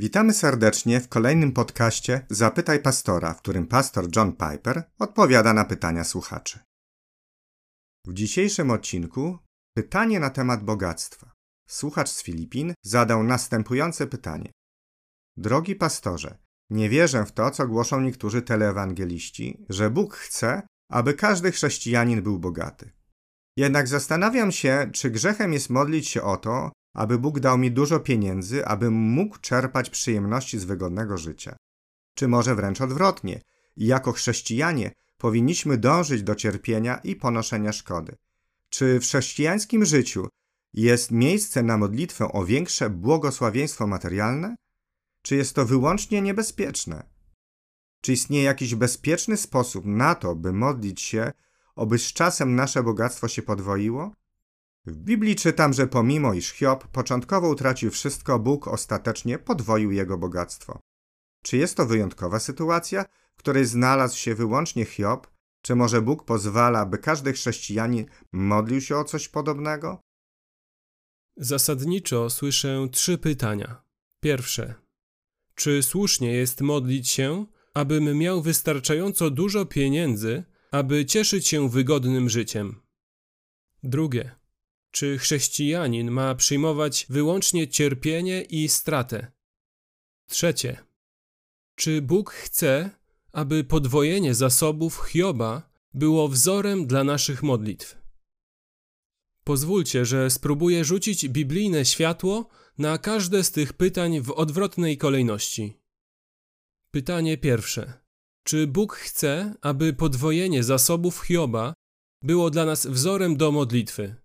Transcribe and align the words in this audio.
Witamy 0.00 0.32
serdecznie 0.32 1.00
w 1.00 1.08
kolejnym 1.08 1.52
podcaście 1.52 2.26
Zapytaj 2.30 2.82
Pastora, 2.82 3.34
w 3.34 3.38
którym 3.38 3.66
pastor 3.66 4.08
John 4.16 4.32
Piper 4.32 4.82
odpowiada 4.98 5.52
na 5.52 5.64
pytania 5.64 6.04
słuchaczy. 6.04 6.58
W 8.06 8.12
dzisiejszym 8.12 8.70
odcinku 8.70 9.38
pytanie 9.76 10.20
na 10.20 10.30
temat 10.30 10.64
bogactwa. 10.64 11.32
Słuchacz 11.68 12.08
z 12.08 12.22
Filipin 12.22 12.74
zadał 12.82 13.22
następujące 13.22 14.06
pytanie. 14.06 14.52
Drogi 15.36 15.76
pastorze, 15.76 16.38
nie 16.70 16.88
wierzę 16.88 17.26
w 17.26 17.32
to, 17.32 17.50
co 17.50 17.68
głoszą 17.68 18.00
niektórzy 18.00 18.42
teleewangeliści, 18.42 19.64
że 19.68 19.90
Bóg 19.90 20.14
chce, 20.16 20.62
aby 20.90 21.14
każdy 21.14 21.52
chrześcijanin 21.52 22.22
był 22.22 22.38
bogaty. 22.38 22.92
Jednak 23.56 23.88
zastanawiam 23.88 24.52
się, 24.52 24.90
czy 24.92 25.10
grzechem 25.10 25.52
jest 25.52 25.70
modlić 25.70 26.08
się 26.08 26.22
o 26.22 26.36
to, 26.36 26.72
aby 26.94 27.18
Bóg 27.18 27.40
dał 27.40 27.58
mi 27.58 27.70
dużo 27.70 28.00
pieniędzy, 28.00 28.66
abym 28.66 28.92
mógł 28.92 29.38
czerpać 29.38 29.90
przyjemności 29.90 30.58
z 30.58 30.64
wygodnego 30.64 31.18
życia. 31.18 31.56
Czy 32.14 32.28
może 32.28 32.54
wręcz 32.54 32.80
odwrotnie, 32.80 33.40
jako 33.76 34.12
chrześcijanie 34.12 34.92
powinniśmy 35.18 35.78
dążyć 35.78 36.22
do 36.22 36.34
cierpienia 36.34 36.96
i 36.96 37.16
ponoszenia 37.16 37.72
szkody. 37.72 38.16
Czy 38.68 39.00
w 39.00 39.02
chrześcijańskim 39.02 39.84
życiu 39.84 40.28
jest 40.72 41.10
miejsce 41.10 41.62
na 41.62 41.78
modlitwę 41.78 42.32
o 42.32 42.44
większe 42.44 42.90
błogosławieństwo 42.90 43.86
materialne? 43.86 44.56
Czy 45.22 45.36
jest 45.36 45.54
to 45.54 45.66
wyłącznie 45.66 46.22
niebezpieczne? 46.22 47.06
Czy 48.00 48.12
istnieje 48.12 48.44
jakiś 48.44 48.74
bezpieczny 48.74 49.36
sposób 49.36 49.84
na 49.86 50.14
to, 50.14 50.34
by 50.34 50.52
modlić 50.52 51.00
się, 51.00 51.32
oby 51.76 51.98
z 51.98 52.12
czasem 52.12 52.54
nasze 52.54 52.82
bogactwo 52.82 53.28
się 53.28 53.42
podwoiło? 53.42 54.12
W 54.86 54.96
Biblii 54.96 55.36
czytam, 55.36 55.72
że 55.72 55.86
pomimo 55.86 56.34
iż 56.34 56.50
Hiob 56.50 56.86
początkowo 56.86 57.48
utracił 57.48 57.90
wszystko, 57.90 58.38
Bóg 58.38 58.68
ostatecznie 58.68 59.38
podwoił 59.38 59.90
jego 59.90 60.18
bogactwo. 60.18 60.80
Czy 61.42 61.56
jest 61.56 61.76
to 61.76 61.86
wyjątkowa 61.86 62.40
sytuacja, 62.40 63.04
w 63.34 63.38
której 63.38 63.64
znalazł 63.64 64.18
się 64.18 64.34
wyłącznie 64.34 64.84
Hiob? 64.84 65.26
Czy 65.62 65.74
może 65.74 66.02
Bóg 66.02 66.24
pozwala, 66.24 66.86
by 66.86 66.98
każdy 66.98 67.32
chrześcijanin 67.32 68.06
modlił 68.32 68.80
się 68.80 68.96
o 68.96 69.04
coś 69.04 69.28
podobnego? 69.28 70.00
Zasadniczo 71.36 72.30
słyszę 72.30 72.88
trzy 72.92 73.18
pytania. 73.18 73.82
Pierwsze. 74.20 74.74
Czy 75.54 75.82
słusznie 75.82 76.32
jest 76.32 76.60
modlić 76.60 77.08
się, 77.08 77.46
abym 77.74 78.18
miał 78.18 78.42
wystarczająco 78.42 79.30
dużo 79.30 79.66
pieniędzy, 79.66 80.44
aby 80.70 81.06
cieszyć 81.06 81.48
się 81.48 81.68
wygodnym 81.68 82.28
życiem? 82.28 82.80
Drugie. 83.82 84.37
Czy 84.90 85.18
chrześcijanin 85.18 86.10
ma 86.10 86.34
przyjmować 86.34 87.06
wyłącznie 87.08 87.68
cierpienie 87.68 88.42
i 88.42 88.68
stratę? 88.68 89.32
Trzecie. 90.26 90.84
Czy 91.74 92.02
Bóg 92.02 92.30
chce, 92.30 92.90
aby 93.32 93.64
podwojenie 93.64 94.34
zasobów 94.34 95.02
Hioba 95.08 95.70
było 95.94 96.28
wzorem 96.28 96.86
dla 96.86 97.04
naszych 97.04 97.42
modlitw? 97.42 97.98
Pozwólcie, 99.44 100.04
że 100.04 100.30
spróbuję 100.30 100.84
rzucić 100.84 101.28
biblijne 101.28 101.84
światło 101.84 102.48
na 102.78 102.98
każde 102.98 103.44
z 103.44 103.50
tych 103.52 103.72
pytań 103.72 104.20
w 104.20 104.30
odwrotnej 104.30 104.98
kolejności. 104.98 105.76
Pytanie 106.90 107.38
pierwsze. 107.38 107.92
Czy 108.44 108.66
Bóg 108.66 108.94
chce, 108.94 109.54
aby 109.60 109.92
podwojenie 109.92 110.64
zasobów 110.64 111.20
Hioba 111.20 111.74
było 112.22 112.50
dla 112.50 112.64
nas 112.64 112.86
wzorem 112.86 113.36
do 113.36 113.52
modlitwy? 113.52 114.16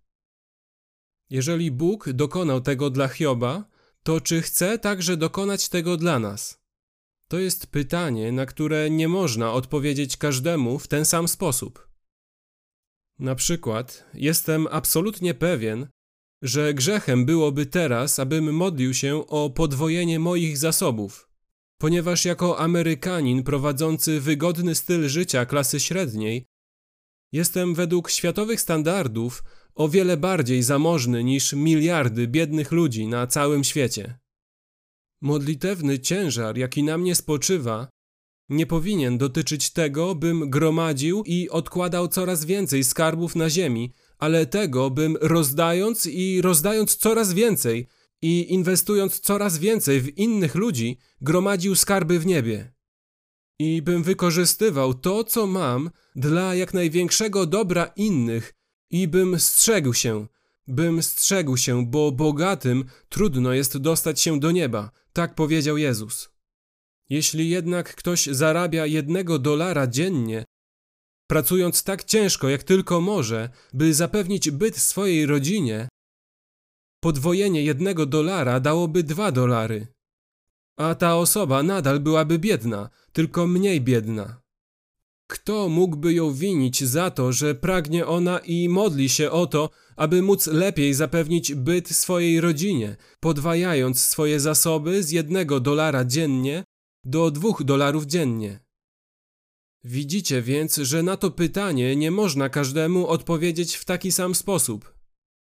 Jeżeli 1.33 1.71
Bóg 1.71 2.09
dokonał 2.11 2.61
tego 2.61 2.89
dla 2.89 3.07
Hioba, 3.07 3.65
to 4.03 4.21
czy 4.21 4.41
chce 4.41 4.79
także 4.79 5.17
dokonać 5.17 5.69
tego 5.69 5.97
dla 5.97 6.19
nas? 6.19 6.61
To 7.27 7.39
jest 7.39 7.67
pytanie, 7.67 8.31
na 8.31 8.45
które 8.45 8.89
nie 8.89 9.07
można 9.07 9.53
odpowiedzieć 9.53 10.17
każdemu 10.17 10.79
w 10.79 10.87
ten 10.87 11.05
sam 11.05 11.27
sposób. 11.27 11.87
Na 13.19 13.35
przykład, 13.35 14.05
jestem 14.13 14.67
absolutnie 14.71 15.33
pewien, 15.33 15.87
że 16.41 16.73
grzechem 16.73 17.25
byłoby 17.25 17.65
teraz, 17.65 18.19
abym 18.19 18.55
modlił 18.55 18.93
się 18.93 19.27
o 19.27 19.49
podwojenie 19.49 20.19
moich 20.19 20.57
zasobów, 20.57 21.29
ponieważ 21.77 22.25
jako 22.25 22.59
Amerykanin 22.59 23.43
prowadzący 23.43 24.19
wygodny 24.19 24.75
styl 24.75 25.09
życia 25.09 25.45
klasy 25.45 25.79
średniej, 25.79 26.45
jestem 27.31 27.75
według 27.75 28.09
światowych 28.09 28.61
standardów 28.61 29.43
o 29.75 29.89
wiele 29.89 30.17
bardziej 30.17 30.63
zamożny 30.63 31.23
niż 31.23 31.53
miliardy 31.53 32.27
biednych 32.27 32.71
ludzi 32.71 33.07
na 33.07 33.27
całym 33.27 33.63
świecie. 33.63 34.19
Modlitewny 35.21 35.99
ciężar, 35.99 36.57
jaki 36.57 36.83
na 36.83 36.97
mnie 36.97 37.15
spoczywa, 37.15 37.87
nie 38.49 38.65
powinien 38.65 39.17
dotyczyć 39.17 39.69
tego, 39.69 40.15
bym 40.15 40.49
gromadził 40.49 41.23
i 41.25 41.49
odkładał 41.49 42.07
coraz 42.07 42.45
więcej 42.45 42.83
skarbów 42.83 43.35
na 43.35 43.49
ziemi, 43.49 43.93
ale 44.17 44.45
tego, 44.45 44.89
bym 44.89 45.17
rozdając 45.21 46.05
i 46.05 46.41
rozdając 46.41 46.95
coraz 46.95 47.33
więcej 47.33 47.87
i 48.21 48.53
inwestując 48.53 49.19
coraz 49.19 49.57
więcej 49.57 50.01
w 50.01 50.17
innych 50.17 50.55
ludzi, 50.55 50.97
gromadził 51.21 51.75
skarby 51.75 52.19
w 52.19 52.25
niebie. 52.25 52.73
I 53.59 53.81
bym 53.81 54.03
wykorzystywał 54.03 54.93
to, 54.93 55.23
co 55.23 55.47
mam, 55.47 55.89
dla 56.15 56.55
jak 56.55 56.73
największego 56.73 57.45
dobra 57.45 57.85
innych, 57.85 58.53
i 58.93 59.07
bym 59.07 59.39
strzegł 59.39 59.93
się, 59.93 60.27
bym 60.67 61.03
strzegł 61.03 61.57
się, 61.57 61.85
bo 61.85 62.11
bogatym 62.11 62.85
trudno 63.09 63.53
jest 63.53 63.77
dostać 63.77 64.21
się 64.21 64.39
do 64.39 64.51
nieba, 64.51 64.91
tak 65.13 65.35
powiedział 65.35 65.77
Jezus. 65.77 66.29
Jeśli 67.09 67.49
jednak 67.49 67.95
ktoś 67.95 68.25
zarabia 68.25 68.85
jednego 68.85 69.39
dolara 69.39 69.87
dziennie, 69.87 70.45
pracując 71.27 71.83
tak 71.83 72.03
ciężko 72.03 72.49
jak 72.49 72.63
tylko 72.63 73.01
może, 73.01 73.49
by 73.73 73.93
zapewnić 73.93 74.51
byt 74.51 74.77
swojej 74.77 75.25
rodzinie, 75.25 75.87
podwojenie 76.99 77.63
jednego 77.63 78.05
dolara 78.05 78.59
dałoby 78.59 79.03
dwa 79.03 79.31
dolary. 79.31 79.87
A 80.77 80.95
ta 80.95 81.15
osoba 81.15 81.63
nadal 81.63 81.99
byłaby 81.99 82.39
biedna, 82.39 82.89
tylko 83.13 83.47
mniej 83.47 83.81
biedna. 83.81 84.42
Kto 85.33 85.69
mógłby 85.69 86.13
ją 86.13 86.33
winić 86.33 86.83
za 86.83 87.11
to, 87.11 87.31
że 87.31 87.55
pragnie 87.55 88.07
ona 88.07 88.39
i 88.39 88.69
modli 88.69 89.09
się 89.09 89.31
o 89.31 89.47
to, 89.47 89.69
aby 89.95 90.21
móc 90.21 90.47
lepiej 90.47 90.93
zapewnić 90.93 91.53
byt 91.55 91.89
swojej 91.89 92.41
rodzinie, 92.41 92.95
podwajając 93.19 94.01
swoje 94.01 94.39
zasoby 94.39 95.03
z 95.03 95.11
jednego 95.11 95.59
dolara 95.59 96.05
dziennie 96.05 96.63
do 97.03 97.31
dwóch 97.31 97.63
dolarów 97.63 98.05
dziennie? 98.05 98.59
Widzicie 99.83 100.41
więc, 100.41 100.75
że 100.75 101.03
na 101.03 101.17
to 101.17 101.31
pytanie 101.31 101.95
nie 101.95 102.11
można 102.11 102.49
każdemu 102.49 103.07
odpowiedzieć 103.07 103.75
w 103.75 103.85
taki 103.85 104.11
sam 104.11 104.35
sposób. 104.35 104.93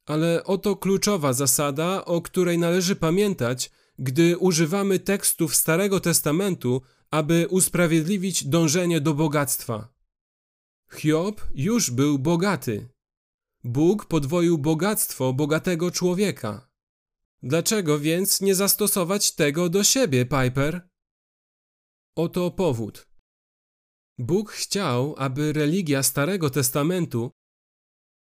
Ale 0.06 0.45
oto 0.45 0.77
kluczowa 0.77 1.33
zasada, 1.33 2.05
o 2.05 2.23
której 2.23 2.59
należy 2.59 2.97
pamiętać, 2.97 3.71
gdy 3.99 4.39
używamy 4.39 4.99
tekstów 4.99 5.56
Starego 5.56 6.00
Testamentu 6.00 6.83
aby 7.10 7.47
usprawiedliwić 7.48 8.44
dążenie 8.44 9.00
do 9.00 9.15
bogactwa. 9.15 9.94
Hiob 10.93 11.41
już 11.54 11.91
był 11.91 12.19
bogaty. 12.19 12.88
Bóg 13.65 14.06
podwoił 14.06 14.59
bogactwo 14.59 15.32
bogatego 15.32 15.91
człowieka. 15.91 16.70
Dlaczego 17.43 17.99
więc 17.99 18.41
nie 18.41 18.54
zastosować 18.54 19.32
tego 19.32 19.69
do 19.69 19.84
siebie, 19.84 20.26
Piper? 20.26 20.88
Oto 22.16 22.50
powód. 22.50 23.09
Bóg 24.19 24.50
chciał, 24.53 25.15
aby 25.19 25.53
religia 25.53 26.03
Starego 26.03 26.50
Testamentu 26.50 27.31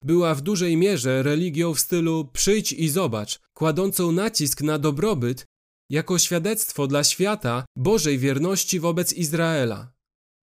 była 0.01 0.35
w 0.35 0.41
dużej 0.41 0.77
mierze 0.77 1.23
religią 1.23 1.73
w 1.73 1.79
stylu 1.79 2.29
przyjdź 2.33 2.71
i 2.73 2.89
zobacz, 2.89 3.39
kładącą 3.53 4.11
nacisk 4.11 4.61
na 4.61 4.79
dobrobyt 4.79 5.45
jako 5.89 6.19
świadectwo 6.19 6.87
dla 6.87 7.03
świata 7.03 7.65
Bożej 7.75 8.17
wierności 8.17 8.79
wobec 8.79 9.13
Izraela. 9.13 9.93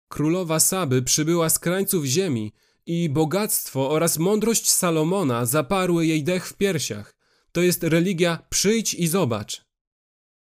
Królowa 0.08 0.60
Saby 0.60 1.02
przybyła 1.02 1.50
z 1.50 1.58
krańców 1.58 2.04
ziemi 2.04 2.52
i 2.86 3.08
bogactwo 3.08 3.90
oraz 3.90 4.18
mądrość 4.18 4.70
Salomona 4.70 5.46
zaparły 5.46 6.06
jej 6.06 6.24
dech 6.24 6.46
w 6.46 6.54
piersiach. 6.54 7.14
To 7.52 7.60
jest 7.60 7.82
religia 7.82 8.38
przyjdź 8.50 8.94
i 8.94 9.08
zobacz. 9.08 9.64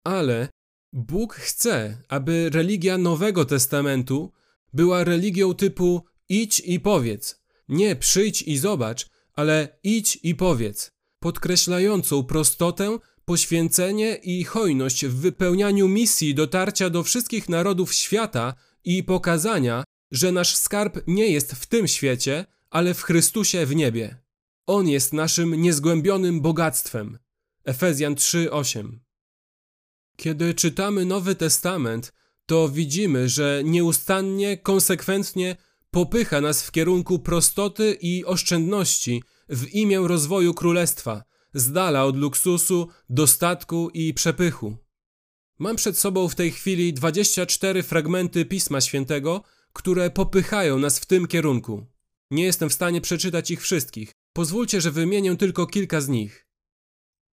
Ale 0.05 0.49
Bóg 0.93 1.35
chce, 1.35 1.99
aby 2.09 2.51
religia 2.51 2.99
Nowego 2.99 3.45
Testamentu 3.45 4.33
była 4.73 5.05
religią 5.05 5.55
typu 5.55 6.05
idź 6.29 6.63
i 6.65 6.81
powiedz. 6.81 7.43
Nie 7.69 7.97
przyjdź 7.97 8.43
i 8.43 8.59
zobacz, 8.59 9.07
ale 9.33 9.79
idź 9.83 10.19
i 10.23 10.35
powiedz, 10.35 10.91
podkreślającą 11.19 12.25
prostotę 12.25 12.99
poświęcenie 13.25 14.15
i 14.15 14.44
hojność 14.44 15.06
w 15.06 15.15
wypełnianiu 15.15 15.88
misji 15.88 16.35
dotarcia 16.35 16.91
do 16.91 17.03
wszystkich 17.03 17.49
narodów 17.49 17.94
świata 17.94 18.55
i 18.85 19.03
pokazania, 19.03 19.85
że 20.11 20.32
nasz 20.32 20.56
skarb 20.56 21.00
nie 21.06 21.29
jest 21.29 21.53
w 21.53 21.67
tym 21.67 21.88
świecie, 21.88 22.47
ale 22.71 22.94
w 22.94 23.03
Chrystusie 23.03 23.67
w 23.67 23.75
niebie. 23.75 24.17
On 24.67 24.88
jest 24.88 25.12
naszym 25.12 25.55
niezgłębionym 25.62 26.41
bogactwem. 26.41 27.19
Efezjan 27.65 28.15
3:8. 28.15 28.99
Kiedy 30.17 30.55
czytamy 30.55 31.05
Nowy 31.05 31.35
Testament, 31.35 32.12
to 32.47 32.69
widzimy, 32.69 33.29
że 33.29 33.62
nieustannie, 33.65 34.56
konsekwentnie 34.56 35.56
popycha 35.91 36.41
nas 36.41 36.62
w 36.62 36.71
kierunku 36.71 37.19
prostoty 37.19 37.99
i 38.00 38.25
oszczędności 38.25 39.23
w 39.49 39.69
imię 39.69 40.00
rozwoju 40.05 40.55
królestwa, 40.55 41.25
z 41.55 41.73
dala 41.73 42.05
od 42.05 42.17
luksusu, 42.17 42.89
dostatku 43.09 43.91
i 43.91 44.15
przepychu. 44.15 44.77
Mam 45.59 45.77
przed 45.77 45.99
sobą 45.99 46.29
w 46.29 46.35
tej 46.35 46.51
chwili 46.53 46.95
24 46.95 47.83
fragmenty 47.83 48.45
Pisma 48.45 48.81
Świętego, 48.81 49.43
które 49.73 50.11
popychają 50.11 50.79
nas 50.79 50.99
w 50.99 51.06
tym 51.06 51.27
kierunku. 51.27 51.87
Nie 52.31 52.45
jestem 52.45 52.71
w 52.71 52.75
stanie 52.75 53.01
przeczytać 53.01 53.51
ich 53.51 53.62
wszystkich. 53.62 54.12
Pozwólcie, 54.33 54.81
że 54.81 54.91
wymienię 54.91 55.37
tylko 55.37 55.67
kilka 55.67 56.01
z 56.01 56.09
nich. 56.09 56.47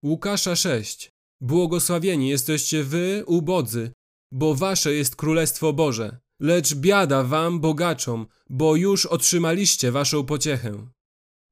Łukasza 0.03 0.55
6. 0.55 1.11
Błogosławieni 1.41 2.29
jesteście 2.29 2.83
wy, 2.83 3.23
ubodzy, 3.27 3.91
bo 4.31 4.55
wasze 4.55 4.93
jest 4.93 5.15
Królestwo 5.15 5.73
Boże. 5.73 6.17
Lecz 6.39 6.75
biada 6.75 7.23
wam, 7.23 7.59
bogaczom, 7.59 8.27
bo 8.49 8.75
już 8.75 9.05
otrzymaliście 9.05 9.91
waszą 9.91 10.25
pociechę. 10.25 10.87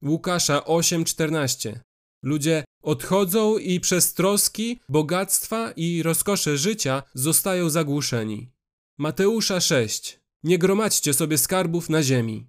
Łukasza 0.03 0.59
8:14. 0.59 1.79
Ludzie 2.23 2.63
odchodzą 2.81 3.57
i 3.57 3.79
przez 3.79 4.13
troski, 4.13 4.79
bogactwa 4.89 5.71
i 5.71 6.03
rozkosze 6.03 6.57
życia 6.57 7.03
zostają 7.13 7.69
zagłuszeni. 7.69 8.51
Mateusza 8.97 9.61
6. 9.61 10.19
Nie 10.43 10.57
gromadźcie 10.57 11.13
sobie 11.13 11.37
skarbów 11.37 11.89
na 11.89 12.03
ziemi. 12.03 12.47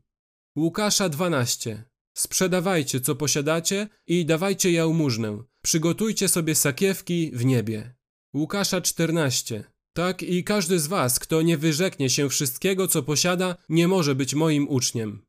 Łukasza 0.57 1.09
12. 1.09 1.85
Sprzedawajcie, 2.15 3.01
co 3.01 3.15
posiadacie 3.15 3.89
i 4.07 4.27
dawajcie 4.27 4.73
jałmużnę. 4.73 5.43
Przygotujcie 5.63 6.29
sobie 6.29 6.55
sakiewki 6.55 7.31
w 7.35 7.45
niebie. 7.45 7.95
Łukasza 8.35 8.81
14. 8.81 9.65
Tak 9.93 10.23
i 10.23 10.45
każdy 10.45 10.81
z 10.81 10.87
was, 10.87 11.19
kto 11.19 11.43
nie 11.43 11.59
wyrzeknie 11.59 12.11
się 12.11 12.29
wszystkiego, 12.29 12.89
co 12.89 13.03
posiada, 13.03 13.57
nie 13.69 13.89
może 13.89 14.15
być 14.15 14.35
moim 14.35 14.69
uczniem. 14.69 15.23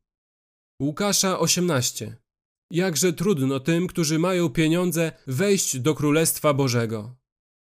Łukasza 0.80 1.38
18. 1.38 2.16
Jakże 2.72 3.12
trudno 3.12 3.60
tym, 3.60 3.86
którzy 3.86 4.18
mają 4.18 4.48
pieniądze, 4.48 5.12
wejść 5.26 5.78
do 5.78 5.94
Królestwa 5.94 6.54
Bożego. 6.54 7.16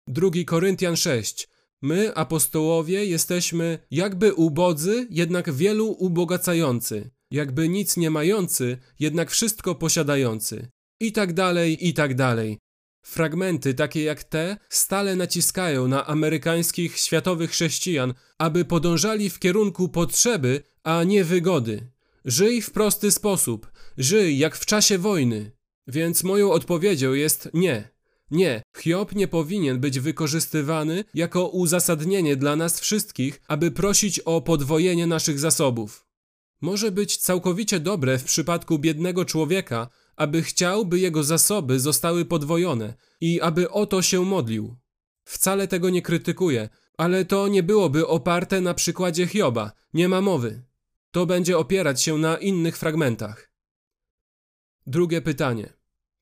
2 0.07 0.29
Koryntian 0.45 0.95
6. 0.95 1.47
My, 1.81 2.15
apostołowie, 2.15 3.05
jesteśmy 3.05 3.79
jakby 3.91 4.33
ubodzy, 4.33 5.07
jednak 5.09 5.53
wielu 5.53 5.87
ubogacający, 5.87 7.11
jakby 7.31 7.69
nic 7.69 7.97
nie 7.97 8.09
mający, 8.09 8.77
jednak 8.99 9.31
wszystko 9.31 9.75
posiadający. 9.75 10.67
I 10.99 11.11
tak 11.11 11.33
dalej, 11.33 11.87
i 11.87 11.93
tak 11.93 12.15
dalej. 12.15 12.57
Fragmenty 13.05 13.73
takie 13.73 14.03
jak 14.03 14.23
te 14.23 14.57
stale 14.69 15.15
naciskają 15.15 15.87
na 15.87 16.07
amerykańskich 16.07 16.97
światowych 16.97 17.51
chrześcijan, 17.51 18.13
aby 18.37 18.65
podążali 18.65 19.29
w 19.29 19.39
kierunku 19.39 19.89
potrzeby, 19.89 20.63
a 20.83 21.03
nie 21.03 21.23
wygody. 21.23 21.91
Żyj 22.25 22.61
w 22.61 22.71
prosty 22.71 23.11
sposób, 23.11 23.71
żyj 23.99 24.37
jak 24.37 24.55
w 24.55 24.65
czasie 24.65 24.97
wojny. 24.97 25.51
Więc 25.87 26.23
moją 26.23 26.51
odpowiedzią 26.51 27.13
jest 27.13 27.49
nie. 27.53 27.89
Nie, 28.31 28.61
Hiob 28.77 29.15
nie 29.15 29.27
powinien 29.27 29.79
być 29.79 29.99
wykorzystywany 29.99 31.03
jako 31.13 31.47
uzasadnienie 31.47 32.35
dla 32.35 32.55
nas 32.55 32.79
wszystkich, 32.79 33.41
aby 33.47 33.71
prosić 33.71 34.19
o 34.19 34.41
podwojenie 34.41 35.07
naszych 35.07 35.39
zasobów. 35.39 36.05
Może 36.61 36.91
być 36.91 37.17
całkowicie 37.17 37.79
dobre 37.79 38.17
w 38.17 38.23
przypadku 38.23 38.79
biednego 38.79 39.25
człowieka, 39.25 39.89
aby 40.15 40.43
chciał, 40.43 40.85
by 40.85 40.99
jego 40.99 41.23
zasoby 41.23 41.79
zostały 41.79 42.25
podwojone 42.25 42.93
i 43.21 43.41
aby 43.41 43.69
o 43.69 43.85
to 43.85 44.01
się 44.01 44.25
modlił. 44.25 44.75
Wcale 45.23 45.67
tego 45.67 45.89
nie 45.89 46.01
krytykuję, 46.01 46.69
ale 46.97 47.25
to 47.25 47.47
nie 47.47 47.63
byłoby 47.63 48.07
oparte 48.07 48.61
na 48.61 48.73
przykładzie 48.73 49.27
Hioba, 49.27 49.71
nie 49.93 50.09
ma 50.09 50.21
mowy. 50.21 50.63
To 51.11 51.25
będzie 51.25 51.57
opierać 51.57 52.01
się 52.01 52.17
na 52.17 52.37
innych 52.37 52.77
fragmentach. 52.77 53.48
Drugie 54.89 55.21
pytanie. 55.21 55.73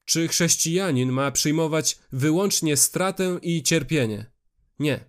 Czy 0.05 0.27
chrześcijanin 0.27 1.11
ma 1.11 1.31
przyjmować 1.31 1.99
wyłącznie 2.11 2.77
stratę 2.77 3.39
i 3.41 3.63
cierpienie? 3.63 4.31
Nie. 4.79 5.05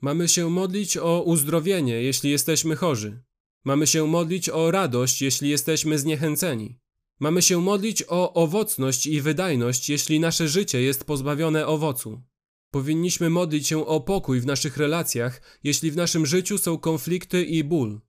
Mamy 0.00 0.28
się 0.28 0.50
modlić 0.50 0.96
o 0.96 1.22
uzdrowienie, 1.22 2.02
jeśli 2.02 2.30
jesteśmy 2.30 2.76
chorzy. 2.76 3.22
Mamy 3.64 3.86
się 3.86 4.06
modlić 4.06 4.48
o 4.48 4.70
radość, 4.70 5.22
jeśli 5.22 5.50
jesteśmy 5.50 5.98
zniechęceni. 5.98 6.78
Mamy 7.20 7.42
się 7.42 7.60
modlić 7.60 8.04
o 8.08 8.32
owocność 8.34 9.06
i 9.06 9.20
wydajność, 9.20 9.88
jeśli 9.88 10.20
nasze 10.20 10.48
życie 10.48 10.82
jest 10.82 11.04
pozbawione 11.04 11.66
owocu. 11.66 12.22
Powinniśmy 12.70 13.30
modlić 13.30 13.68
się 13.68 13.86
o 13.86 14.00
pokój 14.00 14.40
w 14.40 14.46
naszych 14.46 14.76
relacjach, 14.76 15.58
jeśli 15.64 15.90
w 15.90 15.96
naszym 15.96 16.26
życiu 16.26 16.58
są 16.58 16.78
konflikty 16.78 17.44
i 17.44 17.64
ból. 17.64 18.00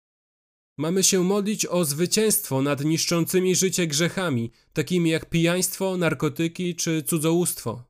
Mamy 0.82 1.04
się 1.04 1.24
modlić 1.24 1.66
o 1.66 1.86
zwycięstwo 1.86 2.62
nad 2.62 2.84
niszczącymi 2.84 3.56
życie 3.56 3.88
grzechami, 3.88 4.52
takimi 4.74 5.10
jak 5.10 5.30
pijaństwo, 5.30 5.98
narkotyki 5.98 6.76
czy 6.76 7.04
cudzołóstwo. 7.04 7.84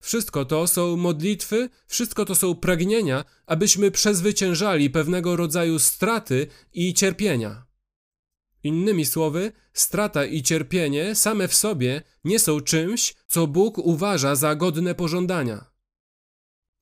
Wszystko 0.00 0.44
to 0.44 0.66
są 0.66 0.96
modlitwy, 0.96 1.70
wszystko 1.86 2.24
to 2.24 2.34
są 2.34 2.54
pragnienia, 2.54 3.24
abyśmy 3.46 3.90
przezwyciężali 3.90 4.90
pewnego 4.90 5.36
rodzaju 5.36 5.78
straty 5.78 6.46
i 6.72 6.94
cierpienia. 6.94 7.66
Innymi 8.62 9.06
słowy, 9.06 9.52
strata 9.72 10.24
i 10.24 10.42
cierpienie 10.42 11.14
same 11.14 11.48
w 11.48 11.54
sobie 11.54 12.02
nie 12.24 12.38
są 12.38 12.60
czymś, 12.60 13.14
co 13.26 13.46
Bóg 13.46 13.78
uważa 13.78 14.36
za 14.36 14.54
godne 14.54 14.94
pożądania. 14.94 15.73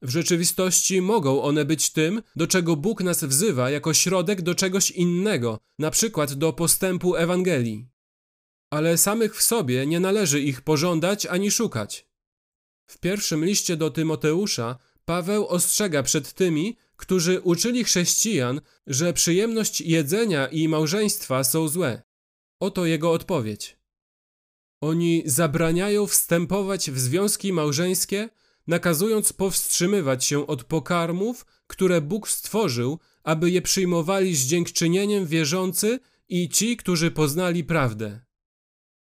W 0.03 0.11
rzeczywistości 0.11 1.01
mogą 1.01 1.43
one 1.43 1.65
być 1.65 1.91
tym, 1.91 2.23
do 2.37 2.47
czego 2.47 2.77
Bóg 2.77 3.03
nas 3.03 3.25
wzywa 3.25 3.71
jako 3.71 3.95
środek 3.95 4.43
do 4.43 4.55
czegoś 4.55 4.91
innego, 4.91 5.59
na 5.79 5.91
przykład 5.91 6.33
do 6.33 6.53
postępu 6.53 7.17
Ewangelii. 7.17 7.89
Ale 8.71 8.99
samych 8.99 9.37
w 9.37 9.43
sobie 9.43 9.87
nie 9.87 10.01
należy 10.01 10.41
ich 10.41 10.61
pożądać 10.61 11.27
ani 11.27 11.51
szukać. 11.51 12.07
W 12.87 12.99
pierwszym 12.99 13.45
liście 13.45 13.77
do 13.77 13.91
Tymoteusza 13.91 14.79
Paweł 15.05 15.47
ostrzega 15.47 16.03
przed 16.03 16.33
tymi, 16.33 16.77
którzy 16.97 17.41
uczyli 17.41 17.85
chrześcijan, 17.85 18.61
że 18.87 19.13
przyjemność 19.13 19.81
jedzenia 19.81 20.47
i 20.47 20.69
małżeństwa 20.69 21.45
są 21.45 21.69
złe. 21.69 22.03
Oto 22.61 22.87
jego 22.87 23.13
odpowiedź. 23.13 23.79
Oni 24.81 25.23
zabraniają 25.27 26.07
wstępować 26.07 26.91
w 26.91 26.99
związki 26.99 27.53
małżeńskie, 27.53 28.29
nakazując 28.67 29.33
powstrzymywać 29.33 30.25
się 30.25 30.47
od 30.47 30.65
pokarmów, 30.65 31.47
które 31.67 32.01
Bóg 32.01 32.29
stworzył, 32.29 32.99
aby 33.23 33.51
je 33.51 33.63
przyjmowali 33.63 34.37
z 34.37 34.47
dziękczynieniem 34.47 35.27
wierzący 35.27 36.01
i 36.29 36.49
ci, 36.49 36.77
którzy 36.77 37.11
poznali 37.11 37.65
prawdę. 37.65 38.21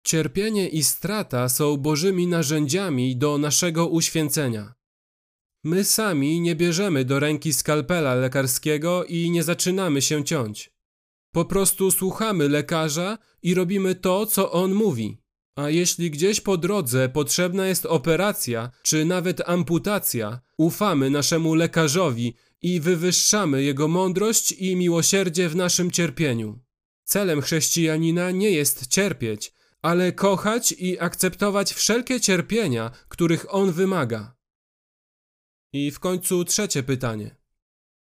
Cierpienie 0.05 0.69
i 0.69 0.85
strata 0.85 1.49
są 1.49 1.77
Bożymi 1.77 2.27
narzędziami 2.27 3.17
do 3.17 3.39
naszego 3.39 3.87
uświęcenia. 3.87 4.75
My 5.65 5.85
sami 5.85 6.41
nie 6.41 6.57
bierzemy 6.57 7.05
do 7.05 7.21
ręki 7.21 7.53
skalpela 7.53 8.15
lekarskiego 8.15 9.05
i 9.05 9.31
nie 9.31 9.43
zaczynamy 9.43 10.03
się 10.03 10.25
ciąć. 10.25 10.71
Po 11.33 11.45
prostu 11.45 11.91
słuchamy 11.91 12.49
lekarza 12.49 13.19
i 13.43 13.55
robimy 13.55 13.95
to, 13.95 14.27
co 14.27 14.53
on 14.53 14.75
mówi. 14.75 15.19
A 15.59 15.71
jeśli 15.71 16.11
gdzieś 16.11 16.41
po 16.41 16.57
drodze 16.57 17.09
potrzebna 17.09 17.67
jest 17.67 17.87
operacja, 17.87 18.71
czy 18.83 19.05
nawet 19.05 19.49
amputacja, 19.49 20.41
ufamy 20.57 21.11
naszemu 21.11 21.55
lekarzowi 21.55 22.35
i 22.63 22.81
wywyższamy 22.81 23.63
jego 23.63 23.89
mądrość 23.89 24.53
i 24.53 24.77
miłosierdzie 24.77 25.49
w 25.49 25.57
naszym 25.57 25.91
cierpieniu. 25.91 26.59
Celem 27.05 27.41
chrześcijanina 27.41 28.31
nie 28.31 28.51
jest 28.51 28.87
cierpieć, 28.87 29.53
ale 29.83 30.13
kochać 30.13 30.73
i 30.73 31.01
akceptować 31.01 31.73
wszelkie 31.73 32.21
cierpienia, 32.21 32.91
których 33.09 33.55
on 33.55 33.73
wymaga. 33.73 34.37
I 35.73 35.91
w 35.91 36.01
końcu 36.01 36.45
trzecie 36.45 36.83
pytanie. 36.83 37.37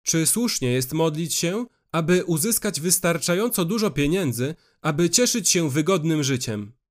Czy 0.04 0.26
słusznie 0.26 0.72
jest 0.72 0.94
modlić 0.94 1.34
się, 1.34 1.66
aby 1.92 2.26
uzyskać 2.26 2.82
wystarczająco 2.82 3.66
dużo 3.66 3.92
pieniędzy, 3.92 4.56
aby 4.82 5.10
cieszyć 5.10 5.50
się 5.50 5.70
wygodnym 5.70 6.24
życiem? 6.24 6.83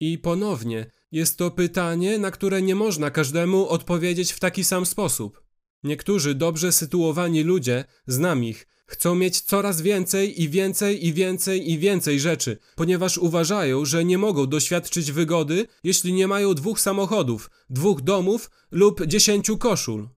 I 0.00 0.18
ponownie, 0.18 0.90
jest 1.12 1.36
to 1.36 1.50
pytanie, 1.50 2.18
na 2.18 2.30
które 2.30 2.62
nie 2.62 2.74
można 2.74 3.10
każdemu 3.10 3.68
odpowiedzieć 3.68 4.32
w 4.32 4.40
taki 4.40 4.64
sam 4.64 4.86
sposób. 4.86 5.42
Niektórzy 5.82 6.34
dobrze 6.34 6.72
sytuowani 6.72 7.42
ludzie, 7.42 7.84
znam 8.06 8.44
ich, 8.44 8.66
chcą 8.86 9.14
mieć 9.14 9.40
coraz 9.40 9.80
więcej 9.80 10.42
i 10.42 10.48
więcej 10.48 11.06
i 11.06 11.12
więcej 11.12 11.70
i 11.70 11.78
więcej 11.78 12.20
rzeczy, 12.20 12.58
ponieważ 12.76 13.18
uważają, 13.18 13.84
że 13.84 14.04
nie 14.04 14.18
mogą 14.18 14.46
doświadczyć 14.46 15.12
wygody, 15.12 15.66
jeśli 15.84 16.12
nie 16.12 16.28
mają 16.28 16.54
dwóch 16.54 16.80
samochodów, 16.80 17.50
dwóch 17.70 18.00
domów 18.00 18.50
lub 18.70 19.06
dziesięciu 19.06 19.58
koszul. 19.58 20.08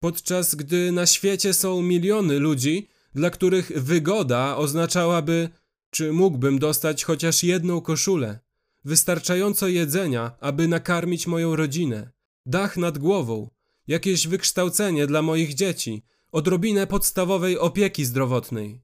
Podczas 0.00 0.54
gdy 0.54 0.92
na 0.92 1.06
świecie 1.06 1.54
są 1.54 1.82
miliony 1.82 2.38
ludzi, 2.38 2.88
dla 3.14 3.30
których 3.30 3.72
wygoda 3.76 4.56
oznaczałaby, 4.56 5.48
czy 5.90 6.12
mógłbym 6.12 6.58
dostać 6.58 7.04
chociaż 7.04 7.42
jedną 7.42 7.80
koszulę, 7.80 8.43
wystarczająco 8.84 9.68
jedzenia, 9.68 10.36
aby 10.40 10.68
nakarmić 10.68 11.26
moją 11.26 11.56
rodzinę, 11.56 12.10
dach 12.46 12.76
nad 12.76 12.98
głową, 12.98 13.50
jakieś 13.86 14.26
wykształcenie 14.26 15.06
dla 15.06 15.22
moich 15.22 15.54
dzieci, 15.54 16.04
odrobinę 16.32 16.86
podstawowej 16.86 17.58
opieki 17.58 18.04
zdrowotnej. 18.04 18.82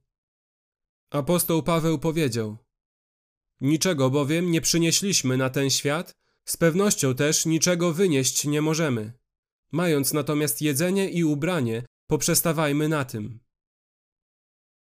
Apostoł 1.09 1.63
Paweł 1.63 1.99
powiedział: 1.99 2.57
Niczego 3.61 4.09
bowiem 4.09 4.51
nie 4.51 4.61
przynieśliśmy 4.61 5.37
na 5.37 5.49
ten 5.49 5.69
świat, 5.69 6.17
z 6.45 6.57
pewnością 6.57 7.15
też 7.15 7.45
niczego 7.45 7.93
wynieść 7.93 8.45
nie 8.45 8.61
możemy. 8.61 9.13
Mając 9.71 10.13
natomiast 10.13 10.61
jedzenie 10.61 11.09
i 11.09 11.23
ubranie, 11.23 11.85
poprzestawajmy 12.07 12.89
na 12.89 13.05
tym. 13.05 13.39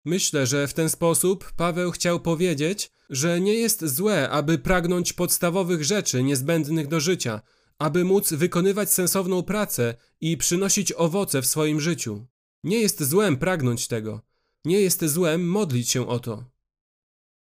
Myślę, 0.05 0.47
że 0.47 0.67
w 0.67 0.73
ten 0.73 0.89
sposób 0.89 1.51
Paweł 1.51 1.91
chciał 1.91 2.19
powiedzieć, 2.19 2.91
że 3.09 3.41
nie 3.41 3.53
jest 3.53 3.85
złe, 3.85 4.29
aby 4.29 4.57
pragnąć 4.57 5.13
podstawowych 5.13 5.83
rzeczy 5.83 6.23
niezbędnych 6.23 6.87
do 6.87 6.99
życia, 6.99 7.41
aby 7.79 8.03
móc 8.03 8.33
wykonywać 8.33 8.91
sensowną 8.91 9.43
pracę 9.43 9.95
i 10.21 10.37
przynosić 10.37 10.91
owoce 10.91 11.41
w 11.41 11.45
swoim 11.45 11.81
życiu. 11.81 12.25
Nie 12.63 12.79
jest 12.79 13.03
złem 13.03 13.37
pragnąć 13.37 13.87
tego. 13.87 14.21
Nie 14.65 14.81
jest 14.81 15.05
złem 15.05 15.49
modlić 15.49 15.89
się 15.89 16.07
o 16.07 16.19
to. 16.19 16.45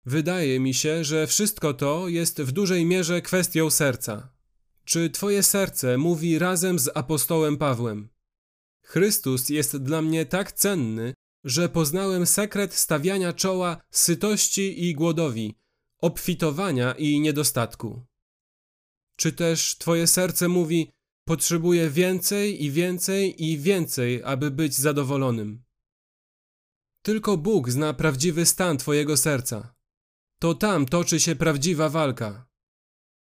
Wydaje 0.07 0.61
mi 0.61 0.75
się, 0.75 1.05
że 1.05 1.27
wszystko 1.27 1.75
to 1.75 2.09
jest 2.09 2.41
w 2.41 2.53
dużej 2.53 2.85
mierze 2.85 3.23
kwestią 3.23 3.71
serca. 3.71 4.29
Czy 4.85 5.11
Twoje 5.11 5.43
serce 5.43 5.99
mówi 5.99 6.39
razem 6.39 6.79
z 6.79 6.91
apostołem 6.95 7.57
Pawłem? 7.57 8.09
Chrystus 8.83 9.49
jest 9.49 9.77
dla 9.77 10.03
mnie 10.03 10.27
tak 10.27 10.53
cenny, 10.53 11.15
że 11.45 11.69
poznałem 11.69 12.27
sekret 12.27 12.75
stawiania 12.75 13.33
czoła 13.33 13.81
sytości 13.91 14.85
i 14.85 14.95
głodowi, 14.95 15.55
obfitowania 15.99 16.93
i 16.93 17.21
niedostatku. 17.21 18.07
Czy 19.17 19.33
też 19.33 19.79
Twoje 19.79 20.07
serce 20.07 20.49
mówi, 20.49 20.91
potrzebuję 21.25 21.91
więcej 21.91 22.65
i 22.65 22.71
więcej 22.71 23.45
i 23.45 23.59
więcej, 23.59 24.23
aby 24.23 24.51
być 24.51 24.75
zadowolonym? 24.75 25.63
Tylko 27.03 27.37
Bóg 27.37 27.71
zna 27.71 27.95
prawdziwy 27.95 28.47
stan 28.47 28.79
Twojego 28.79 29.17
serca. 29.17 29.75
To 30.39 30.55
tam 30.55 30.87
toczy 30.87 31.21
się 31.21 31.37
prawdziwa 31.37 31.89
walka. 31.89 32.48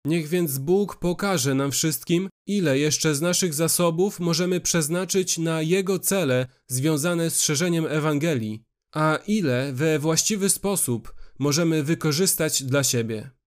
Niech 0.05 0.27
więc 0.27 0.57
Bóg 0.57 0.95
pokaże 0.95 1.55
nam 1.55 1.71
wszystkim, 1.71 2.29
ile 2.47 2.79
jeszcze 2.79 3.15
z 3.15 3.21
naszych 3.21 3.53
zasobów 3.53 4.19
możemy 4.19 4.61
przeznaczyć 4.61 5.37
na 5.37 5.61
Jego 5.61 5.99
cele 5.99 6.47
związane 6.67 7.29
z 7.29 7.41
szerzeniem 7.41 7.85
Ewangelii, 7.85 8.63
a 8.95 9.19
ile 9.27 9.73
we 9.73 9.99
właściwy 9.99 10.49
sposób 10.49 11.13
możemy 11.39 11.83
wykorzystać 11.83 12.63
dla 12.63 12.83
siebie. 12.83 13.38